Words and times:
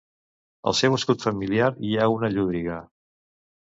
Al 0.71 0.77
seu 0.79 0.95
escut 0.97 1.27
familiar 1.27 1.71
hi 1.91 1.95
ha 2.01 2.11
una 2.17 2.35
llúdriga. 2.37 2.85